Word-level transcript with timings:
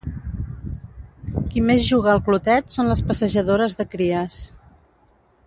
Qui 1.51 1.63
més 1.67 1.85
juga 1.89 2.11
al 2.15 2.23
clotet 2.31 2.73
són 2.77 2.91
les 2.93 3.05
passejadores 3.11 3.79
de 3.83 3.87
cries. 3.93 4.41